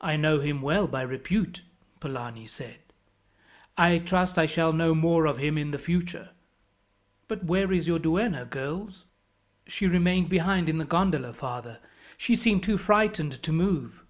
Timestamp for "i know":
0.00-0.40